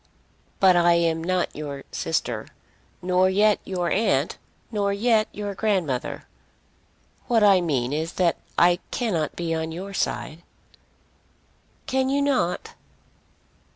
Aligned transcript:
"But 0.59 0.75
I 0.75 0.93
am 0.93 1.23
not 1.23 1.55
your 1.55 1.83
sister, 1.91 2.47
nor 3.03 3.29
yet 3.29 3.59
your 3.63 3.91
aunt, 3.91 4.39
nor 4.71 4.91
yet 4.91 5.27
your 5.31 5.53
grandmother. 5.53 6.23
What 7.27 7.43
I 7.43 7.61
mean 7.61 7.93
is 7.93 8.13
that 8.13 8.37
I 8.57 8.79
cannot 8.89 9.35
be 9.35 9.53
on 9.53 9.71
your 9.71 9.93
side." 9.93 10.41
"Can 11.85 12.09
you 12.09 12.19
not?" 12.23 12.73